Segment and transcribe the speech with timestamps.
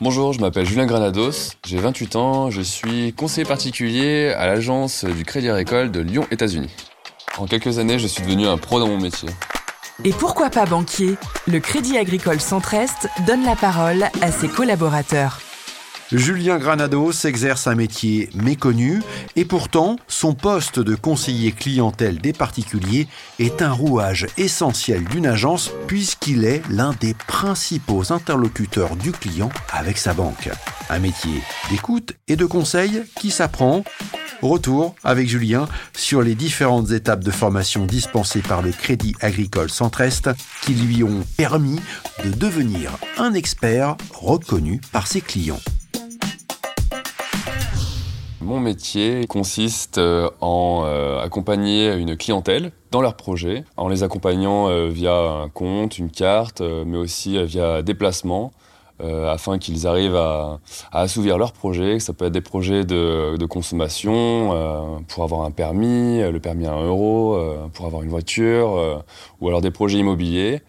[0.00, 5.24] Bonjour, je m'appelle Julien Granados, j'ai 28 ans, je suis conseiller particulier à l'agence du
[5.24, 6.70] Crédit Agricole de Lyon, États-Unis.
[7.36, 9.28] En quelques années, je suis devenu un pro dans mon métier.
[10.04, 11.16] Et pourquoi pas banquier?
[11.48, 15.40] Le Crédit Agricole Centre-Est donne la parole à ses collaborateurs.
[16.10, 19.02] Julien Granados exerce un métier méconnu
[19.36, 23.08] et pourtant son poste de conseiller clientèle des particuliers
[23.38, 29.98] est un rouage essentiel d'une agence puisqu'il est l'un des principaux interlocuteurs du client avec
[29.98, 30.48] sa banque.
[30.88, 33.84] Un métier d'écoute et de conseil qui s'apprend.
[34.40, 40.30] Retour avec Julien sur les différentes étapes de formation dispensées par le Crédit Agricole Centre-Est
[40.62, 41.80] qui lui ont permis
[42.24, 45.60] de devenir un expert reconnu par ses clients.
[48.40, 54.68] Mon métier consiste euh, en euh, accompagner une clientèle dans leurs projets, en les accompagnant
[54.68, 57.82] euh, via un compte, une carte, mais aussi via
[58.98, 60.58] déplacement, afin qu'ils arrivent à,
[60.90, 62.00] assouvir leurs projets.
[62.00, 66.72] Ça peut être des projets de, de consommation, pour avoir un permis, le permis à
[66.72, 67.38] 1 euro,
[67.72, 69.02] pour avoir une voiture,
[69.40, 70.62] ou alors des projets immobiliers.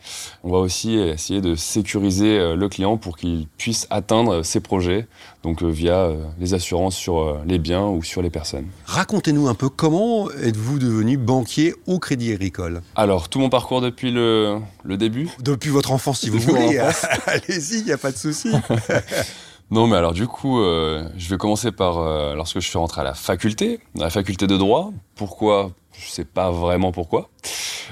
[0.44, 5.08] On va aussi essayer de sécuriser le client pour qu'il puisse atteindre ses projets
[5.44, 8.68] donc euh, via euh, les assurances sur euh, les biens ou sur les personnes.
[8.86, 12.82] Racontez-nous un peu comment êtes-vous devenu banquier au Crédit Agricole?
[12.96, 15.30] Alors tout mon parcours depuis le, le début.
[15.40, 16.78] Depuis votre enfance si vous voulez.
[17.26, 18.18] Allez-y, il n'y a pas de
[19.72, 22.00] Non, mais alors du coup, je vais commencer par
[22.34, 24.92] lorsque je suis rentré à la faculté, à la faculté de droit.
[25.14, 25.70] Pourquoi?
[25.92, 27.30] Je sais pas vraiment pourquoi.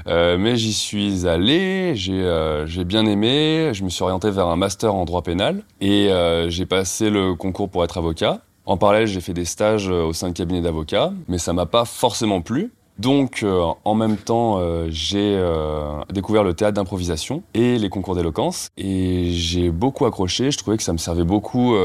[0.07, 4.55] Euh, mais j'y suis allé, euh, j'ai bien aimé, je me suis orienté vers un
[4.55, 8.41] master en droit pénal et euh, j'ai passé le concours pour être avocat.
[8.65, 11.85] En parallèle, j'ai fait des stages au sein de cabinet d'avocats, mais ça m'a pas
[11.85, 12.71] forcément plu.
[12.99, 13.45] Donc,
[13.83, 14.59] en même temps,
[14.89, 15.39] j'ai
[16.11, 18.69] découvert le théâtre d'improvisation et les concours d'éloquence.
[18.77, 20.51] Et j'ai beaucoup accroché.
[20.51, 21.75] Je trouvais que ça me servait beaucoup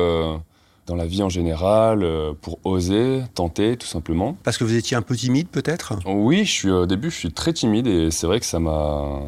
[0.86, 4.36] dans la vie en général, euh, pour oser, tenter, tout simplement.
[4.42, 5.94] Parce que vous étiez un peu timide, peut-être?
[6.06, 9.20] Oui, je suis, au début, je suis très timide et c'est vrai que ça m'a,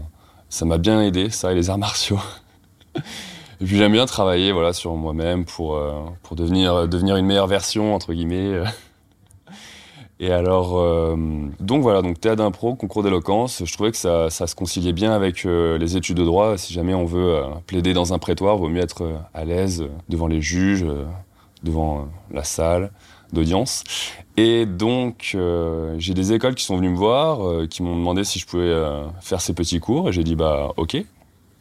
[0.48, 2.18] ça m'a bien aidé, ça et les arts martiaux.
[2.96, 5.92] et puis j'aime bien travailler, voilà, sur moi-même pour, euh,
[6.22, 8.62] pour devenir, devenir une meilleure version, entre guillemets.
[10.20, 11.16] Et alors, euh,
[11.60, 15.12] donc voilà, donc théâtre d'impro, concours d'éloquence, je trouvais que ça, ça, se conciliait bien
[15.12, 16.56] avec les études de droit.
[16.56, 20.40] Si jamais on veut plaider dans un prétoire, vaut mieux être à l'aise devant les
[20.40, 20.86] juges,
[21.64, 22.92] devant euh, la salle
[23.32, 23.82] d'audience.
[24.36, 28.22] Et donc, euh, j'ai des écoles qui sont venues me voir, euh, qui m'ont demandé
[28.22, 28.72] si je pouvais
[29.20, 30.08] faire ces petits cours.
[30.08, 31.04] Et j'ai dit, bah, ok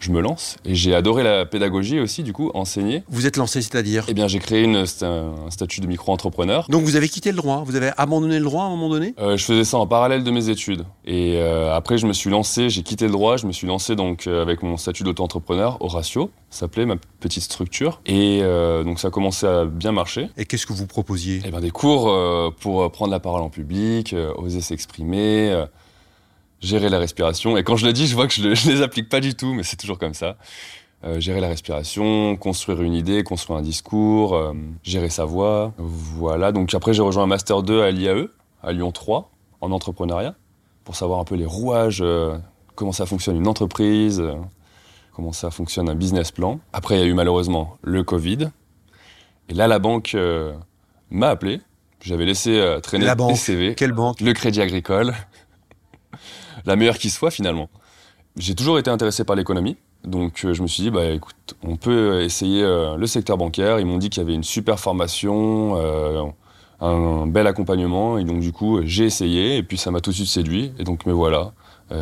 [0.03, 0.57] je me lance.
[0.65, 3.03] Et j'ai adoré la pédagogie aussi, du coup, enseigner.
[3.09, 6.65] Vous êtes lancé, c'est-à-dire Eh bien, j'ai créé une, un statut de micro-entrepreneur.
[6.69, 9.15] Donc, vous avez quitté le droit Vous avez abandonné le droit à un moment donné?
[9.19, 10.83] Euh, Je faisais ça en parallèle de mes études.
[11.05, 13.95] Et euh, après, je me suis lancé, j'ai quitté le droit, je me suis lancé
[13.95, 18.01] donc euh, avec mon statut d'auto-entrepreneur, Horatio, s'appelait ma petite structure.
[18.05, 18.41] Et
[18.83, 20.29] donc, ça a commencé à bien marcher.
[20.37, 21.41] Et qu'est-ce que vous proposiez?
[21.45, 22.13] Eh bien, des cours
[22.59, 25.65] pour prendre la parole en public, oser s'exprimer
[26.63, 27.57] gérer la respiration.
[27.57, 29.53] Et quand je le dis, je vois que je, ne les applique pas du tout,
[29.53, 30.37] mais c'est toujours comme ça.
[31.03, 34.53] Euh, gérer la respiration, construire une idée, construire un discours, euh,
[34.83, 35.73] gérer sa voix.
[35.77, 38.29] Voilà, donc après j'ai rejoint un Master 2 à l'IAE,
[38.63, 39.29] à Lyon 3,
[39.59, 40.33] en entrepreneuriat,
[40.85, 42.37] pour savoir un peu les rouages, euh,
[42.75, 44.23] comment ça fonctionne une entreprise,
[45.11, 46.61] comment ça fonctionne un business plan.
[46.71, 48.51] Après il y a eu malheureusement le Covid.
[49.49, 50.15] Et là la banque
[51.11, 51.59] m'a appelé.
[51.99, 53.35] J'avais laissé traîner la banque.
[53.35, 53.75] CV.
[53.75, 54.21] Quelle banque?
[54.21, 55.13] Le Crédit Agricole
[56.65, 57.69] la meilleure qui soit finalement.
[58.37, 59.77] J'ai toujours été intéressé par l'économie.
[60.05, 63.79] Donc euh, je me suis dit, bah écoute, on peut essayer euh, le secteur bancaire.
[63.79, 66.23] Ils m'ont dit qu'il y avait une super formation, euh,
[66.81, 68.17] un, bel accompagnement.
[68.17, 70.73] Et donc du coup, j'ai essayé et puis ça m'a tout de suite séduit.
[70.79, 71.53] Et donc me voilà,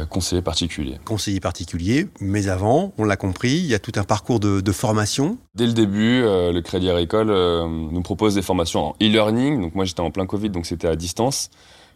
[0.09, 0.99] conseiller particulier.
[1.03, 4.71] Conseiller particulier, mais avant, on l'a compris, il y a tout un parcours de, de
[4.71, 5.37] formation.
[5.53, 9.61] Dès le début, le Crédit Agricole nous propose des formations en e-learning.
[9.61, 11.49] Donc moi j'étais en plein Covid, donc c'était à distance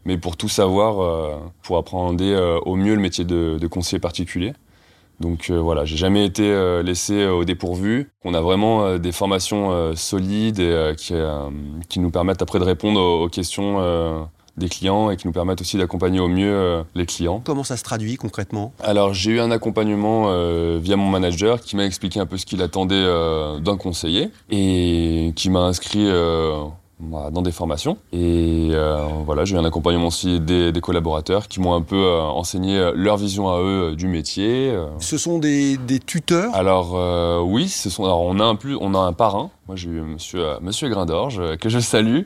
[0.06, 4.54] mais pour tout savoir, euh, pour apprendre euh, au mieux le métier de, conseiller particulier.
[5.20, 8.12] Donc euh, voilà, j'ai jamais été laissé au dépourvu.
[8.24, 11.14] On a vraiment des formations solides et qui,
[11.90, 15.78] qui, nous permettent après de répondre aux, questions des clients et qui nous permettent aussi
[15.78, 17.41] d'accompagner au mieux les clients.
[17.44, 18.74] Comment ça se traduit concrètement?
[18.84, 20.28] Alors j'ai eu un accompagnement
[20.78, 23.06] via mon manager qui m'a expliqué un peu ce qu'il attendait
[23.62, 26.08] d'un conseiller et qui m'a inscrit
[27.00, 27.97] dans des formations.
[28.14, 32.22] Et euh, voilà, j'ai eu un accompagnement aussi des, collaborateurs qui m'ont un peu euh,
[32.22, 34.74] enseigné leur vision à eux euh, du métier.
[35.00, 36.53] Ce sont des, des tuteurs?
[36.53, 36.96] Alors
[37.46, 39.50] oui, ce sont, alors on, a un plus, on a un parrain.
[39.68, 42.22] Moi j'ai eu monsieur, monsieur Grindorge, que je salue.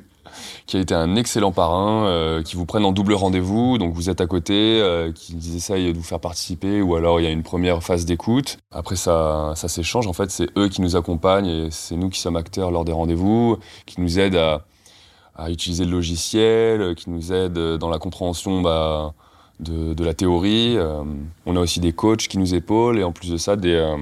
[0.66, 4.10] Qui a été un excellent parrain, euh, qui vous prennent en double rendez-vous, donc vous
[4.10, 7.32] êtes à côté, euh, qui essayent de vous faire participer, ou alors il y a
[7.32, 8.58] une première phase d'écoute.
[8.72, 12.20] Après ça, ça s'échange, en fait, c'est eux qui nous accompagnent et c'est nous qui
[12.20, 14.62] sommes acteurs lors des rendez-vous, qui nous aident à,
[15.50, 19.14] utiliser le logiciel, qui nous aident dans la compréhension bah,
[19.60, 20.78] de, de, la théorie.
[20.78, 21.04] Euh,
[21.46, 23.98] on a aussi des coachs qui nous épaulent et en plus de ça, des, euh,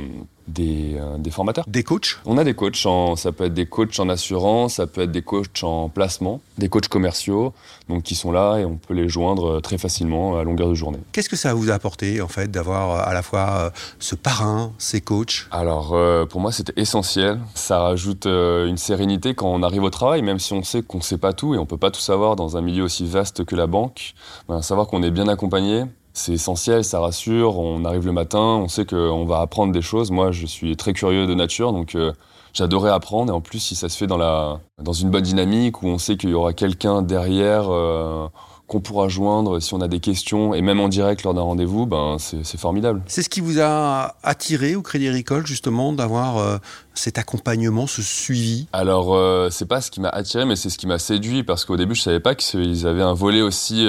[0.47, 1.65] des, euh, des, formateurs.
[1.67, 4.87] Des coachs On a des coachs, en, ça peut être des coachs en assurance, ça
[4.87, 7.53] peut être des coachs en placement, des coachs commerciaux,
[7.89, 10.99] donc qui sont là et on peut les joindre très facilement à longueur de journée.
[11.11, 15.01] Qu'est-ce que ça vous a apporté en fait d'avoir à la fois ce parrain, ces
[15.01, 15.47] coachs?
[15.51, 15.95] Alors
[16.29, 20.53] pour moi c'était essentiel, ça rajoute une sérénité quand on arrive au travail, même si
[20.53, 22.61] on sait qu'on ne sait pas tout et on peut pas tout savoir dans un
[22.61, 24.13] milieu aussi vaste que la banque,
[24.47, 25.83] ben, savoir qu'on est bien accompagné,
[26.17, 27.59] c'est essentiel, ça rassure.
[27.59, 30.11] On arrive le matin, on sait qu'on va apprendre des choses.
[30.11, 32.11] Moi, je suis très curieux de nature, donc euh,
[32.53, 33.31] j'adorais apprendre.
[33.31, 35.97] Et en plus, si ça se fait dans, la, dans une bonne dynamique, où on
[35.97, 38.27] sait qu'il y aura quelqu'un derrière euh,
[38.65, 41.85] qu'on pourra joindre si on a des questions, et même en direct lors d'un rendez-vous,
[41.85, 43.01] ben, c'est formidable.
[43.05, 46.57] C'est ce qui vous a attiré au Crédit Agricole, justement, d'avoir euh,
[46.93, 48.67] cet accompagnement, ce suivi?
[48.73, 51.63] Alors, euh, c'est pas ce qui m'a attiré, mais c'est ce qui m'a séduit, parce
[51.63, 53.87] qu'au début, je savais pas qu'ils avaient un volet aussi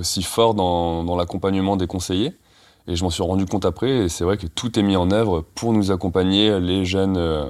[0.00, 2.32] aussi fort dans, dans l'accompagnement des conseillers.
[2.88, 5.10] Et je m'en suis rendu compte après, et c'est vrai que tout est mis en
[5.10, 7.44] œuvre pour nous accompagner les jeunes, euh,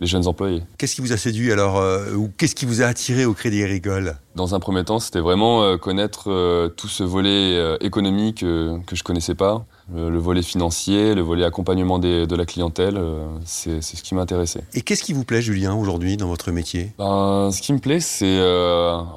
[0.00, 0.62] les jeunes employés.
[0.76, 3.62] Qu'est-ce qui vous a séduit alors, euh, ou qu'est-ce qui vous a attiré au Crédit
[3.62, 4.16] Agricole?
[4.34, 9.36] Dans un premier temps, c'était vraiment euh, connaître tout ce volet économique que je connaissais
[9.36, 13.00] pas, le volet financier, le volet accompagnement des, de la clientèle,
[13.44, 14.64] c'est ce qui m'intéressait.
[14.74, 16.92] Et qu'est-ce qui vous plaît, Julien, aujourd'hui dans votre métier?
[16.98, 18.40] Ben, Ce qui me plaît, c'est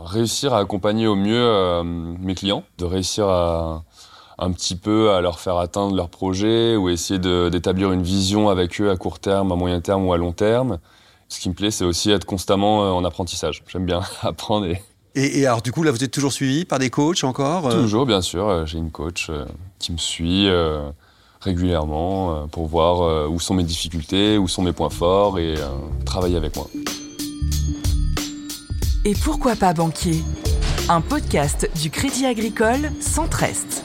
[0.05, 3.83] réussir à accompagner au mieux mes clients, de réussir à
[4.39, 8.79] un petit peu à leur faire atteindre leurs projets ou essayer d'établir une vision avec
[8.79, 10.79] eux à court terme, à moyen terme ou à long terme.
[11.27, 13.63] Ce qui me plaît, c'est aussi être constamment en apprentissage.
[13.67, 14.81] J'aime bien apprendre et...
[15.19, 15.39] et...
[15.39, 18.21] Et, alors, du coup, là, vous êtes toujours suivi par des coachs encore Toujours, bien
[18.21, 18.65] sûr.
[18.65, 19.45] J'ai une coach euh,
[19.77, 20.89] qui me suit euh,
[21.41, 25.55] régulièrement euh, pour voir où sont mes difficultés, où sont mes points forts et
[26.05, 26.67] travailler avec moi.
[29.05, 30.23] Et pourquoi pas banquier?
[30.89, 33.83] Un podcast du Crédit Agricole Centre-Est.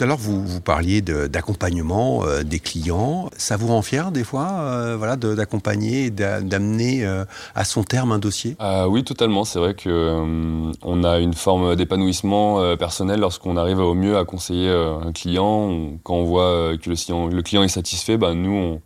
[0.00, 3.28] Tout à l'heure, vous, vous parliez d'accompagnement euh, des clients.
[3.36, 8.10] Ça vous rend fier des fois euh, voilà, d'accompagner et d'amener euh, à son terme
[8.10, 8.56] un dossier?
[8.62, 9.44] Euh, Oui, totalement.
[9.44, 14.70] C'est vrai qu'on on a une forme d'épanouissement personnel lorsqu'on arrive au mieux à conseiller
[14.70, 15.90] un client.
[16.02, 18.80] Quand on voit que le client, le client est satisfait, bah, nous, on,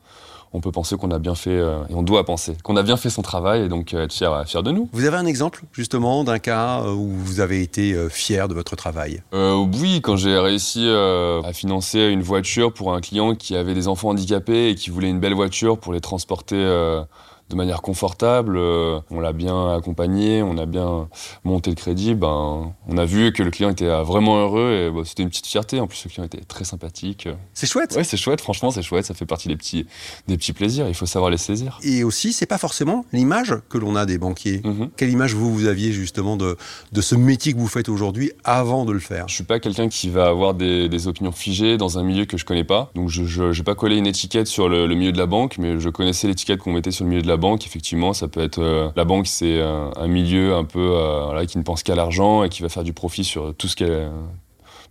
[0.54, 2.96] on peut penser qu'on a bien fait, euh, et on doit penser, qu'on a bien
[2.96, 4.88] fait son travail et donc euh, être fier, fier de nous.
[4.92, 8.76] Vous avez un exemple justement d'un cas où vous avez été euh, fier de votre
[8.76, 9.22] travail?
[9.34, 13.74] Euh, Oui, quand j'ai réussi euh, à financer une voiture pour un client qui avait
[13.74, 17.02] des enfants handicapés et qui voulait une belle voiture pour les transporter euh,
[17.50, 18.56] de manière confortable.
[18.56, 21.08] Euh, on l'a bien accompagné, on a bien
[21.44, 22.14] monté le crédit.
[22.14, 25.46] Ben, on a vu que le client était vraiment heureux et bah, c'était une petite
[25.46, 25.80] fierté.
[25.80, 27.28] En plus, le client était très sympathique.
[27.52, 27.94] C'est chouette.
[27.96, 28.40] Ouais, c'est chouette.
[28.40, 29.04] Franchement, c'est chouette.
[29.04, 29.86] Ça fait partie des petits,
[30.28, 30.88] des petits plaisirs.
[30.88, 31.78] Il faut savoir les saisir.
[31.82, 34.60] Et aussi, c'est pas forcément l'image que l'on a des banquiers.
[34.64, 34.88] Mm -hmm.
[34.96, 36.56] Quelle image vous vous aviez justement de
[36.92, 39.24] de ce métier que vous faites aujourd'hui avant de le faire?
[39.28, 42.36] Je suis pas quelqu'un qui va avoir des, des, opinions figées dans un milieu que
[42.36, 42.90] je connais pas.
[42.94, 45.80] Donc, je, vais pas coller une étiquette sur le, le milieu de la banque, mais
[45.80, 47.66] je connaissais l'étiquette qu'on mettait sur le milieu de la banque.
[47.66, 51.58] Effectivement, ça peut être euh, la banque, c'est un, un, milieu un peu euh, qui
[51.58, 54.10] ne pense qu'à l'argent et qui va faire du profit sur tout ce qu'elle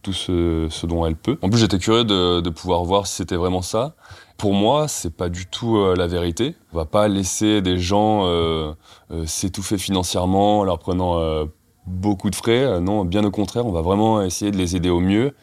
[0.04, 1.40] tout ce, dont elle peut.
[1.42, 3.96] En plus, j'étais curieux de, pouvoir voir si c'était vraiment ça.
[4.38, 6.56] Pour moi, c'est pas du tout euh, la vérité.
[6.74, 8.74] On va pas laisser des gens euh,
[9.12, 11.46] euh, s'étouffer financièrement en leur prenant euh,
[11.88, 12.80] beaucoup de frais.
[12.82, 15.34] non, bien au contraire, on va vraiment essayer de les aider au mieux.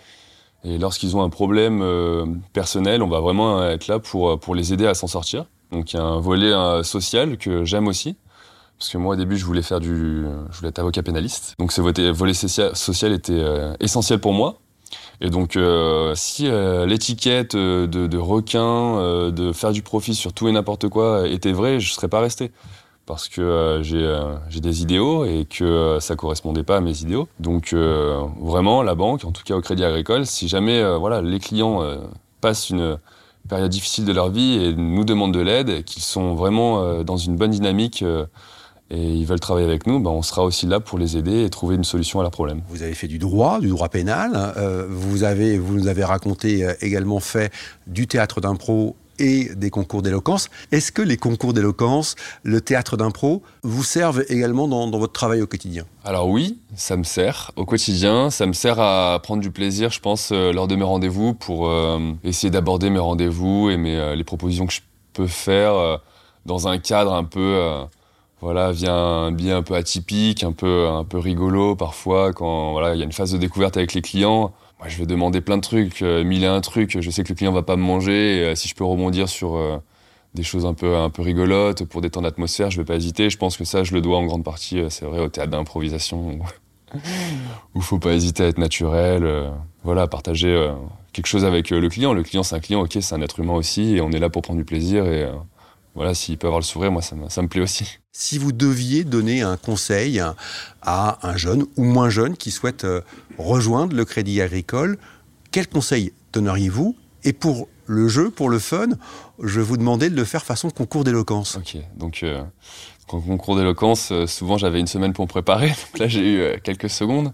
[0.62, 4.74] Et lorsqu'ils ont un problème euh, personnel, on va vraiment être là pour, pour les
[4.74, 5.46] aider à s'en sortir.
[5.70, 8.16] Donc il y a un volet euh, social que j'aime aussi.
[8.78, 11.54] Parce que moi, au début, je voulais faire du, je voulais être avocat pénaliste.
[11.58, 14.56] Donc, ce volet social était euh, essentiel pour moi.
[15.20, 16.48] Et donc, euh, si
[16.86, 21.92] l'étiquette de, requin, de faire du profit sur tout et n'importe quoi était vraie, je
[21.92, 22.52] serais pas resté.
[23.04, 27.28] Parce que j'ai des idéaux et que ça correspondait pas à mes idéaux.
[27.38, 31.84] Donc, vraiment, la banque, en tout cas au Crédit Agricole, si jamais voilà, les clients
[32.40, 32.96] passent une
[33.48, 37.36] période difficile de leur vie et nous demandent de l'aide, qu'ils sont vraiment dans une
[37.36, 38.04] bonne dynamique
[38.90, 41.50] et ils veulent travailler avec nous, ben on sera aussi là pour les aider et
[41.50, 42.62] trouver une solution à leurs problèmes.
[42.68, 44.32] Vous avez fait du droit, du droit pénal.
[44.56, 47.52] Euh, vous, avez, vous nous avez raconté euh, également fait
[47.86, 50.48] du théâtre d'impro et des concours d'éloquence.
[50.72, 55.46] Est-ce que les concours d'éloquence, le théâtre d'impro, vous servent également dans, votre travail au
[55.46, 55.84] quotidien?
[56.04, 58.30] Alors oui, ça me sert au quotidien.
[58.30, 61.68] Ça me sert à prendre du plaisir, je pense, euh, lors de mes rendez-vous pour
[61.68, 64.80] euh, essayer d'aborder mes rendez-vous et mes, euh, les propositions que je
[65.12, 66.00] peux faire
[66.46, 67.58] dans un cadre un peu
[68.40, 72.98] voilà, via un un peu atypique, un peu, un peu rigolo parfois, quand voilà, il
[72.98, 74.52] y a une phase de découverte avec les clients.
[74.86, 77.00] Je vais demander plein de trucs, euh, mille et un trucs.
[77.00, 78.50] Je sais que le client va pas me manger.
[78.50, 79.58] Et, si je peux rebondir sur
[80.34, 83.30] des choses un peu, un rigolotes pour détendre l'atmosphère, je vais pas hésiter.
[83.30, 86.38] Je pense que ça, je le dois en grande partie, c'est vrai, au théâtre d'improvisation.
[87.74, 89.50] où faut pas hésiter à être naturel, euh,
[89.84, 90.72] voilà, partager euh,
[91.12, 92.12] quelque chose avec euh, le client.
[92.12, 94.30] Le client, c'est un client, ok, c'est un être humain aussi, et on est là
[94.30, 95.06] pour prendre du plaisir.
[95.06, 95.28] Et
[95.94, 97.98] voilà, s'il peut avoir le sourire, moi, ça me, ça me plaît aussi.
[98.12, 100.22] Si vous deviez donner un conseil
[100.82, 102.86] à un jeune ou moins jeune qui souhaite
[103.38, 104.98] rejoindre le Crédit Agricole,
[105.50, 106.96] quel conseil donneriez-vous?
[107.24, 108.88] Et pour le jeu, pour le fun,
[109.42, 111.56] je vous demandais de le faire façon concours d'éloquence.
[111.56, 112.24] Ok, donc
[113.14, 115.68] en concours d'éloquence, euh, souvent j'avais une semaine pour me préparer.
[115.92, 117.32] Donc là, j'ai eu euh, quelques secondes.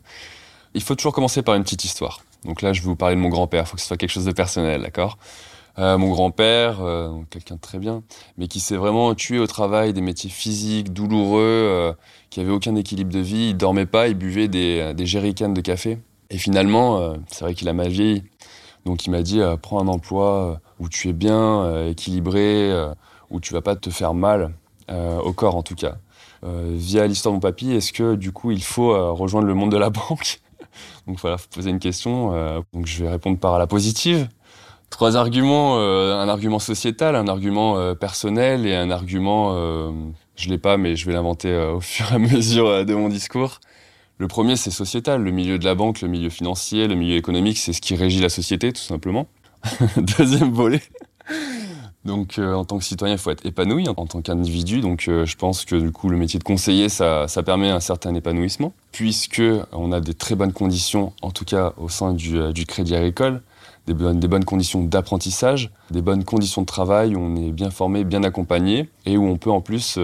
[0.75, 2.23] Il faut toujours commencer par une petite histoire.
[2.45, 3.65] Donc là, je vais vous parler de mon grand-père.
[3.65, 5.19] Il faut que ce soit quelque chose de personnel, d'accord?
[5.79, 6.79] Euh, Mon grand-père,
[7.31, 8.03] quelqu'un de très bien,
[8.39, 11.95] mais qui s'est vraiment tué au travail, des métiers physiques, douloureux,
[12.31, 13.51] qui avait aucun équilibre de vie.
[13.51, 15.99] Il dormait pas, il buvait des, des jerrycans de café.
[16.31, 18.25] Et finalement, c'est vrai qu'il a mal vieilli.
[18.85, 22.73] Donc il m'a dit, prends un emploi où tu es bien équilibré,
[23.31, 24.53] où tu vas pas te faire mal.
[24.89, 25.97] Euh, au corps en tout cas.
[26.45, 29.55] Euh, via l'histoire de mon papy, est-ce que du coup il faut euh, rejoindre le
[29.55, 30.41] monde de la banque?
[31.09, 32.33] Donc voilà, faut poser une question.
[32.73, 34.29] donc je vais répondre par la positive.
[34.91, 39.55] Trois arguments, un argument sociétal, un argument personnel et un argument,
[40.37, 43.61] je l'ai pas mais je vais l'inventer au fur et à mesure de mon discours.
[44.19, 47.59] Le premier c'est sociétal, le milieu de la banque, le milieu financier, le milieu économique,
[47.59, 49.27] c'est ce qui régit la société tout simplement.
[50.19, 50.81] Deuxième volet,
[52.07, 54.81] donc euh, en tant que citoyen, il faut être épanoui en, tant qu'individu.
[54.81, 57.81] Donc euh, je pense que du coup le métier de conseiller, ça, ça permet un
[57.81, 62.53] certain épanouissement, puisque on a des très bonnes conditions, en tout cas au sein euh,
[62.53, 63.43] du Crédit Agricole,
[63.87, 68.23] des bonnes, conditions d'apprentissage, des bonnes conditions de travail où on est bien formé, bien
[68.23, 69.99] accompagné, et où on peut en plus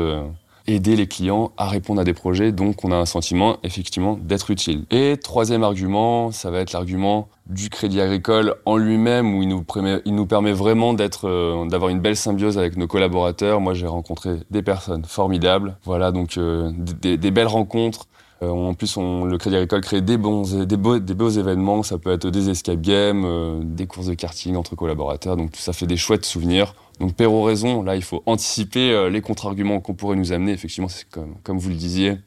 [0.67, 4.51] aider les clients à répondre à des projets, donc on a un sentiment effectivement d'être
[4.51, 4.85] utile.
[4.91, 9.63] Et troisième argument, ça va être l'argument du crédit agricole en lui-même, où il nous,
[9.63, 13.61] permet, il nous permet vraiment d'être, euh, d'avoir une belle symbiose avec nos collaborateurs.
[13.61, 18.07] Moi, j'ai rencontré des personnes formidables, voilà, donc euh, des, belles rencontres.
[18.43, 21.83] Euh, en plus, le Crédit Agricole crée des bons, des beaux, des beaux événements.
[21.83, 25.37] Ça peut être des escape games, des courses de karting entre collaborateurs.
[25.37, 26.75] Donc ça fait des chouettes souvenirs.
[27.01, 30.53] Donc Perrault raison, là il faut anticiper euh, les contre-arguments qu'on pourrait nous amener.
[30.53, 32.19] Effectivement, c'est comme, vous le disiez,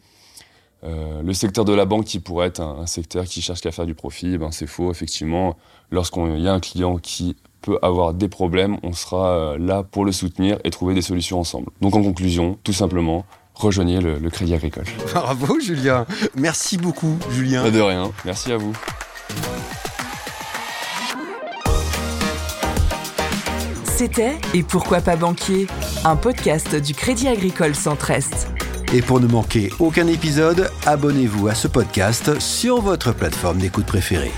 [0.84, 3.86] euh, le secteur de la banque qui pourrait être un, secteur qui cherche qu'à faire
[3.86, 4.92] du profit, eh ben c'est faux.
[4.92, 5.56] Effectivement,
[5.92, 10.04] lorsqu'il y a un client qui peut avoir des problèmes, on sera euh, là pour
[10.04, 11.72] le soutenir et trouver des solutions ensemble.
[11.80, 13.26] Donc en conclusion, tout simplement,
[13.56, 14.86] rejoignez le, le Crédit Agricole.
[15.14, 17.70] Bravo Julien, merci beaucoup Julien.
[17.70, 18.74] de rien, merci à vous.
[23.84, 25.68] C'était Et pourquoi pas banquier
[26.04, 28.50] Un podcast du Crédit Agricole Centre-Est.
[28.94, 34.32] Et pour ne manquer aucun épisode, abonnez-vous à ce podcast sur votre plateforme d'écoute préférée.